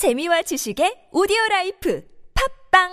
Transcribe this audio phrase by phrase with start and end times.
[0.00, 2.02] 재미와 지식의 오디오 라이프
[2.72, 2.88] 팝빵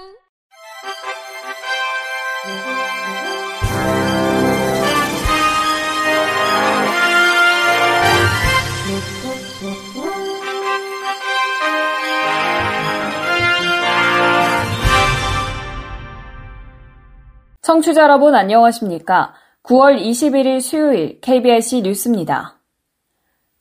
[17.61, 19.33] 청취자 여러분 안녕하십니까?
[19.63, 22.56] 9월 21일 수요일 KBS 뉴스입니다.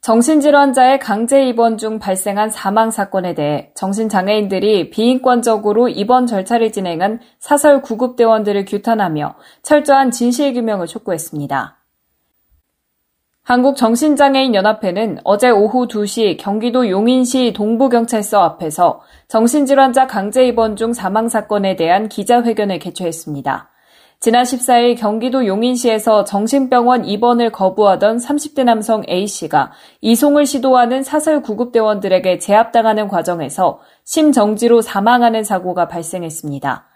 [0.07, 8.66] 정신질환자의 강제 입원 중 발생한 사망 사건에 대해 정신장애인들이 비인권적으로 입원 절차를 진행한 사설 구급대원들을
[8.66, 11.79] 규탄하며 철저한 진실규명을 촉구했습니다.
[13.43, 22.08] 한국정신장애인연합회는 어제 오후 2시 경기도 용인시 동부경찰서 앞에서 정신질환자 강제 입원 중 사망 사건에 대한
[22.08, 23.71] 기자회견을 개최했습니다.
[24.18, 33.08] 지난 14일 경기도 용인시에서 정신병원 입원을 거부하던 30대 남성 A씨가 이송을 시도하는 사설 구급대원들에게 제압당하는
[33.08, 36.86] 과정에서 심정지로 사망하는 사고가 발생했습니다.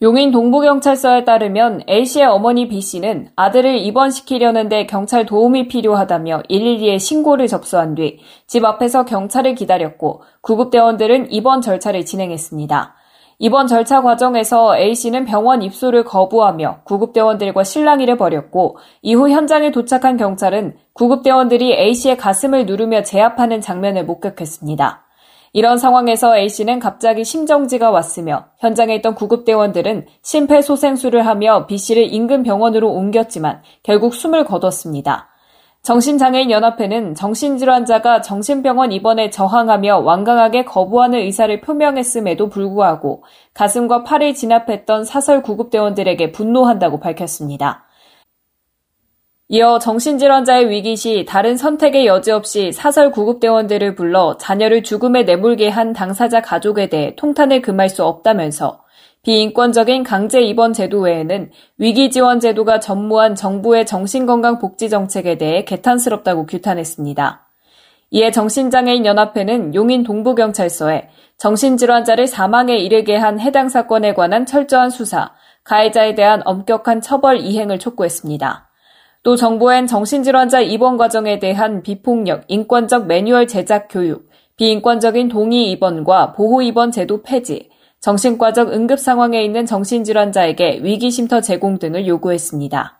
[0.00, 8.20] 용인 동부경찰서에 따르면 A씨의 어머니 B씨는 아들을 입원시키려는데 경찰 도움이 필요하다며 112에 신고를 접수한 뒤
[8.46, 12.94] 집 앞에서 경찰을 기다렸고 구급대원들은 입원 절차를 진행했습니다.
[13.40, 21.72] 이번 절차 과정에서 A씨는 병원 입소를 거부하며 구급대원들과 실랑이를 벌였고 이후 현장에 도착한 경찰은 구급대원들이
[21.72, 25.04] A씨의 가슴을 누르며 제압하는 장면을 목격했습니다.
[25.52, 33.62] 이런 상황에서 A씨는 갑자기 심정지가 왔으며 현장에 있던 구급대원들은 심폐소생술을 하며 B씨를 인근 병원으로 옮겼지만
[33.84, 35.28] 결국 숨을 거뒀습니다.
[35.88, 46.32] 정신장애인연합회는 정신질환자가 정신병원 입원에 저항하며 완강하게 거부하는 의사를 표명했음에도 불구하고 가슴과 팔을 진압했던 사설 구급대원들에게
[46.32, 47.86] 분노한다고 밝혔습니다.
[49.48, 55.94] 이어 정신질환자의 위기 시 다른 선택의 여지 없이 사설 구급대원들을 불러 자녀를 죽음에 내몰게 한
[55.94, 58.82] 당사자 가족에 대해 통탄을 금할 수 없다면서
[59.22, 66.46] 비인권적인 강제 입원 제도 외에는 위기 지원 제도가 전무한 정부의 정신건강 복지 정책에 대해 개탄스럽다고
[66.46, 67.46] 규탄했습니다.
[68.10, 75.32] 이에 정신장애인 연합회는 용인 동부경찰서에 정신질환자를 사망에 이르게 한 해당 사건에 관한 철저한 수사,
[75.64, 78.70] 가해자에 대한 엄격한 처벌 이행을 촉구했습니다.
[79.22, 86.62] 또 정부엔 정신질환자 입원 과정에 대한 비폭력, 인권적 매뉴얼 제작 교육, 비인권적인 동의 입원과 보호
[86.62, 87.68] 입원 제도 폐지,
[88.00, 92.98] 정신과적 응급 상황에 있는 정신질환자에게 위기쉼터 제공 등을 요구했습니다.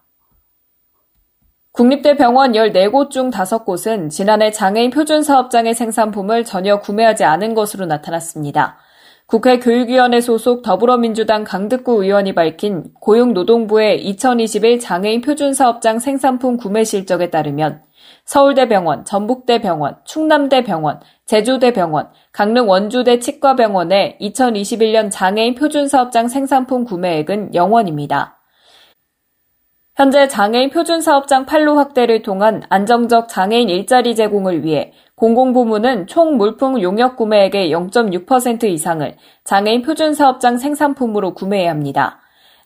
[1.73, 8.79] 국립대 병원 14곳 중 5곳은 지난해 장애인 표준 사업장의 생산품을 전혀 구매하지 않은 것으로 나타났습니다.
[9.27, 17.83] 국회 교육위원회 소속 더불어민주당 강득구 의원이 밝힌 고용노동부의 2021 장애인 표준사업장 생산품 구매 실적에 따르면
[18.28, 28.34] 서울대병원, 전북대병원, 충남대병원, 제주대병원, 강릉 원주대 치과병원의 2021년 장애인 표준사업장 생산품 구매액은 0원입니다.
[29.97, 37.17] 현재 장애인 표준사업장 판로 확대를 통한 안정적 장애인 일자리 제공을 위해 공공부문은 총 물품 용역
[37.17, 42.21] 구매액의 0.6% 이상을 장애인 표준사업장 생산품으로 구매해야 합니다.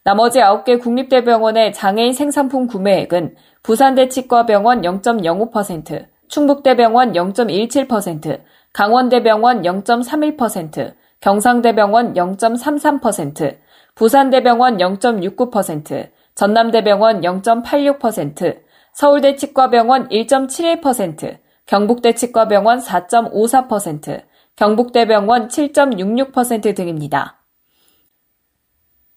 [0.04, 8.40] 나머지 9개 국립대병원의 장애인 생산품 구매액은 부산대 치과병원 0.05%, 충북대병원 0.17%,
[8.72, 13.58] 강원대병원 0.31%, 경상대병원 0.33%,
[13.94, 18.58] 부산대병원 0.69%, 전남대병원 0.86%,
[18.92, 24.22] 서울대 치과병원 1.71%, 경북대 치과병원 4.54%,
[24.56, 27.41] 경북대병원 7.66% 등입니다.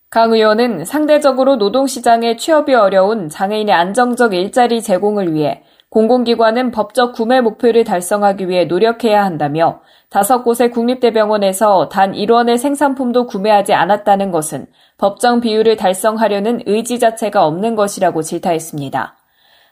[0.09, 7.83] 강 의원은 상대적으로 노동시장에 취업이 어려운 장애인의 안정적 일자리 제공을 위해 공공기관은 법적 구매 목표를
[7.83, 14.67] 달성하기 위해 노력해야 한다며 다섯 곳의 국립대병원에서 단 1원의 생산품도 구매하지 않았다는 것은
[14.97, 19.16] 법정 비율을 달성하려는 의지 자체가 없는 것이라고 질타했습니다.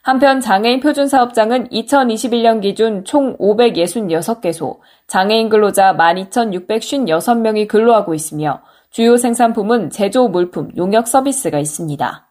[0.02, 8.62] 한편 장애인 표준 사업장은 2021년 기준 총 566개소, 장애인 근로자 12,656명이 근로하고 있으며
[8.94, 12.30] 주요 생산품은 제조 물품, 용역 서비스가 있습니다.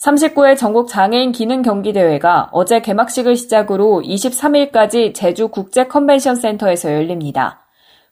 [0.00, 7.60] 39회 전국 장애인 기능 경기 대회가 어제 개막식을 시작으로 23일까지 제주 국제 컨벤션 센터에서 열립니다.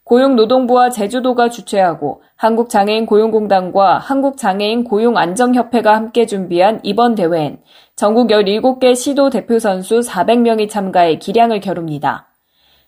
[0.05, 7.63] 고용노동부와 제주도가 주최하고 한국장애인 고용공단과 한국장애인 고용안정협회가 함께 준비한 이번 대회엔
[7.97, 12.34] 전국 17개 시도 대표 선수 400명이 참가해 기량을 겨룹니다.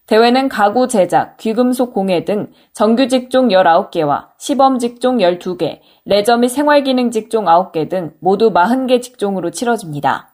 [0.07, 7.11] 대회는 가구 제작, 귀금속 공예 등 정규 직종 19개와 시범 직종 12개, 레저 및 생활기능
[7.11, 10.33] 직종 9개 등 모두 40개 직종으로 치러집니다.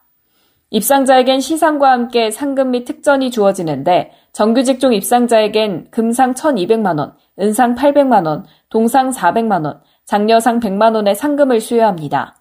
[0.69, 9.09] 입상자에겐 시상과 함께 상금 및 특전이 주어지는데 정규 직종 입상자에겐 금상 1,200만원, 은상 800만원, 동상
[9.09, 12.35] 400만원, 장려상 100만원의 상금을 수여합니다.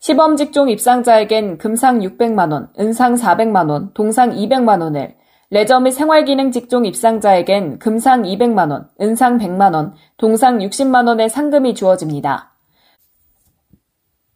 [0.00, 5.17] 시범 직종 입상자에겐 금상 600만원, 은상 400만원, 동상 200만원을,
[5.50, 12.52] 레저 및 생활기능 직종 입상자에겐 금상 200만원, 은상 100만원, 동상 60만원의 상금이 주어집니다.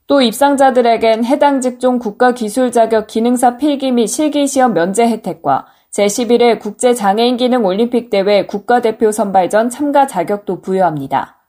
[0.06, 7.67] 또 입상자들에겐 해당 직종 국가기술 자격 기능사 필기 및 실기시험 면제 혜택과 제11회 국제장애인 기능
[7.67, 11.43] 올림픽 대회 국가대표 선발전 참가 자격도 부여합니다.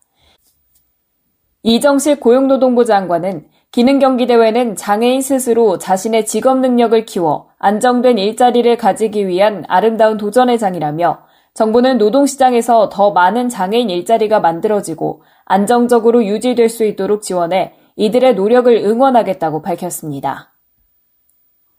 [1.63, 10.17] 이정식 고용노동부 장관은 기능경기대회는 장애인 스스로 자신의 직업 능력을 키워 안정된 일자리를 가지기 위한 아름다운
[10.17, 11.23] 도전의 장이라며
[11.53, 19.61] 정부는 노동시장에서 더 많은 장애인 일자리가 만들어지고 안정적으로 유지될 수 있도록 지원해 이들의 노력을 응원하겠다고
[19.61, 20.51] 밝혔습니다.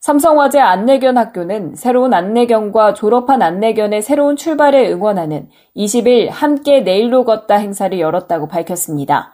[0.00, 7.98] 삼성화재 안내견 학교는 새로운 안내견과 졸업한 안내견의 새로운 출발을 응원하는 20일 함께 내일로 걷다 행사를
[8.00, 9.33] 열었다고 밝혔습니다.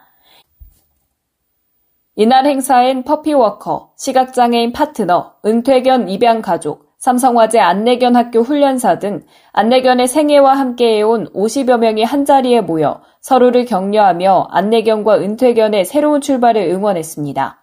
[2.15, 9.23] 이날 행사엔 퍼피워커, 시각장애인 파트너, 은퇴견 입양가족, 삼성화재 안내견 학교 훈련사 등
[9.53, 17.60] 안내견의 생애와 함께해온 50여 명이 한자리에 모여 서로를 격려하며 안내견과 은퇴견의 새로운 출발을 응원했습니다.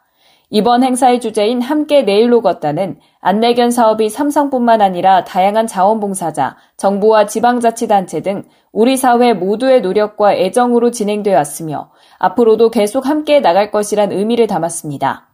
[0.50, 8.44] 이번 행사의 주제인 함께 내일로 걷다는 안내견 사업이 삼성뿐만 아니라 다양한 자원봉사자, 정부와 지방자치단체 등
[8.72, 15.28] 우리 사회 모두의 노력과 애정으로 진행되어 왔으며 앞으로도 계속 함께 나갈 것이란 의미를 담았습니다.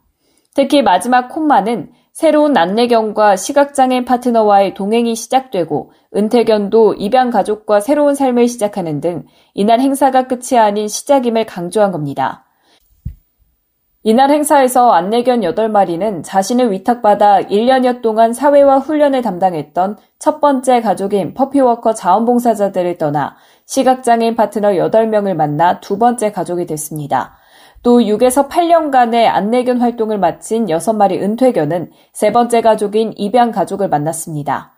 [0.52, 9.00] 특히 마지막 콤마는 새로운 안내견과 시각장애인 파트너와의 동행이 시작되고 은퇴견도 입양 가족과 새로운 삶을 시작하는
[9.00, 12.43] 등 이날 행사가 끝이 아닌 시작임을 강조한 겁니다.
[14.06, 21.94] 이날 행사에서 안내견 8마리는 자신을 위탁받아 1년여 동안 사회와 훈련을 담당했던 첫 번째 가족인 퍼피워커
[21.94, 23.34] 자원봉사자들을 떠나
[23.64, 27.38] 시각장애인 파트너 8명을 만나 두 번째 가족이 됐습니다.
[27.82, 34.73] 또 6에서 8년간의 안내견 활동을 마친 6마리 은퇴견은 세 번째 가족인 입양 가족을 만났습니다.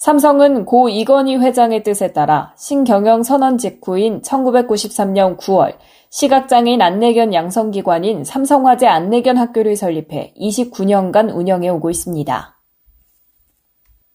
[0.00, 5.74] 삼성은 고 이건희 회장의 뜻에 따라 신경영 선언 직후인 1993년 9월
[6.08, 12.56] 시각장애인 안내견 양성기관인 삼성화재 안내견 학교를 설립해 29년간 운영해 오고 있습니다.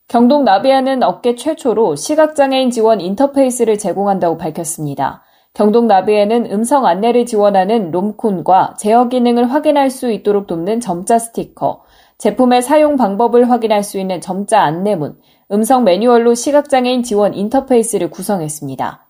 [0.08, 5.22] 경동 나비아는 업계 최초로 시각장애인 지원 인터페이스를 제공한다고 밝혔습니다.
[5.54, 11.84] 경동 나비에는 음성 안내를 지원하는 롬콘과 제어 기능을 확인할 수 있도록 돕는 점자 스티커,
[12.18, 15.18] 제품의 사용 방법을 확인할 수 있는 점자 안내문,
[15.52, 19.06] 음성 매뉴얼로 시각장애인 지원 인터페이스를 구성했습니다.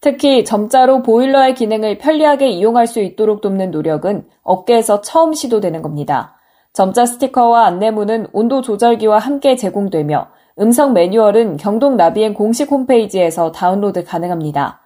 [0.00, 6.36] 특히 점자로 보일러의 기능을 편리하게 이용할 수 있도록 돕는 노력은 업계에서 처음 시도되는 겁니다.
[6.72, 10.28] 점자 스티커와 안내문은 온도 조절기와 함께 제공되며
[10.60, 14.80] 음성 매뉴얼은 경동 나비엔 공식 홈페이지에서 다운로드 가능합니다.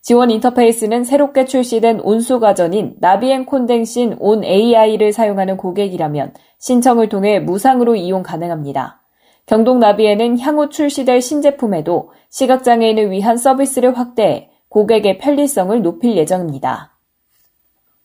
[0.00, 7.96] 지원 인터페이스는 새롭게 출시된 온수 가전인 나비엔 콘덴신 온 AI를 사용하는 고객이라면 신청을 통해 무상으로
[7.96, 9.02] 이용 가능합니다.
[9.48, 16.92] 경동나비엔은 향후 출시될 신제품에도 시각장애인을 위한 서비스를 확대해 고객의 편리성을 높일 예정입니다.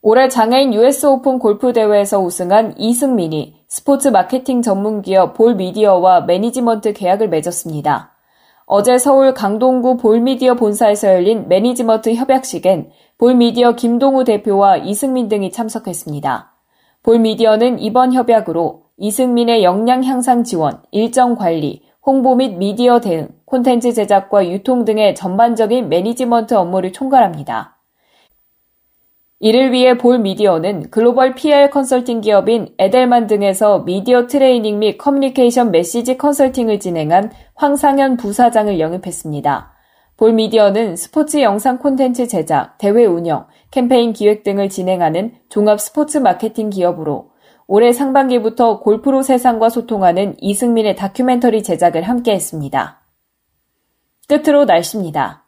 [0.01, 6.94] 올해 장애인 US 오픈 골프 대회에서 우승한 이승민이 스포츠 마케팅 전문 기업 볼 미디어와 매니지먼트
[6.94, 8.13] 계약을 맺었습니다.
[8.66, 16.53] 어제 서울 강동구 볼미디어 본사에서 열린 매니지먼트 협약식엔 볼미디어 김동우 대표와 이승민 등이 참석했습니다.
[17.03, 24.50] 볼미디어는 이번 협약으로 이승민의 역량 향상 지원, 일정 관리, 홍보 및 미디어 대응, 콘텐츠 제작과
[24.50, 27.80] 유통 등의 전반적인 매니지먼트 업무를 총괄합니다.
[29.40, 36.18] 이를 위해 볼 미디어는 글로벌 PR 컨설팅 기업인 에델만 등에서 미디어 트레이닝 및 커뮤니케이션 메시지
[36.18, 39.74] 컨설팅을 진행한 황상현 부사장을 영입했습니다.
[40.16, 46.70] 볼 미디어는 스포츠 영상 콘텐츠 제작, 대회 운영, 캠페인 기획 등을 진행하는 종합 스포츠 마케팅
[46.70, 47.33] 기업으로
[47.67, 53.01] 올해 상반기부터 골프로 세상과 소통하는 이승민의 다큐멘터리 제작을 함께 했습니다.
[54.27, 55.43] 끝으로 날씨입니다.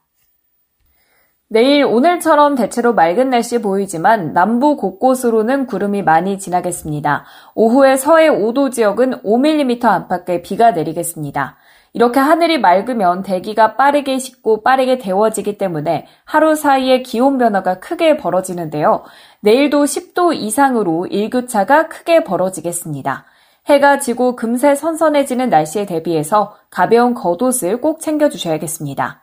[1.56, 7.24] 내일 오늘처럼 대체로 맑은 날씨 보이지만 남부 곳곳으로는 구름이 많이 지나겠습니다.
[7.54, 11.56] 오후에 서해 5도 지역은 5mm 안팎의 비가 내리겠습니다.
[11.94, 19.04] 이렇게 하늘이 맑으면 대기가 빠르게 식고 빠르게 데워지기 때문에 하루 사이에 기온 변화가 크게 벌어지는데요.
[19.40, 23.24] 내일도 10도 이상으로 일교차가 크게 벌어지겠습니다.
[23.68, 29.22] 해가 지고 금세 선선해지는 날씨에 대비해서 가벼운 겉옷을 꼭 챙겨주셔야겠습니다.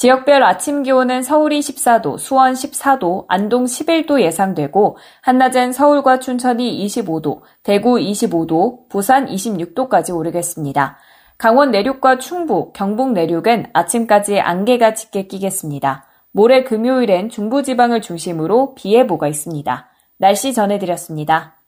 [0.00, 7.96] 지역별 아침 기온은 서울이 14도, 수원 14도, 안동 11도 예상되고 한낮엔 서울과 춘천이 25도, 대구
[7.96, 10.96] 25도, 부산 26도까지 오르겠습니다.
[11.36, 16.06] 강원 내륙과 충북, 경북 내륙은 아침까지 안개가 짙게 끼겠습니다.
[16.32, 19.90] 모레 금요일엔 중부지방을 중심으로 비 예보가 있습니다.
[20.16, 21.60] 날씨 전해드렸습니다.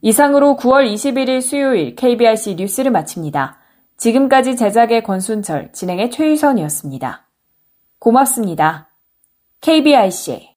[0.00, 3.58] 이상으로 9월 21일 수요일 KBRC 뉴스를 마칩니다.
[3.98, 7.25] 지금까지 제작의 권순철, 진행의 최유선이었습니다.
[7.98, 8.90] 고맙습니다.
[9.60, 10.56] KBRC